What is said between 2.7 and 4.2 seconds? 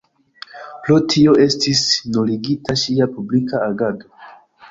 ŝia publika agado.